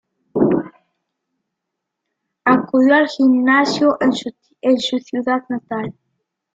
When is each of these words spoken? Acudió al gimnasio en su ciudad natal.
Acudió 2.43 2.95
al 2.95 3.07
gimnasio 3.07 3.99
en 3.99 4.79
su 4.79 4.97
ciudad 4.97 5.43
natal. 5.47 5.93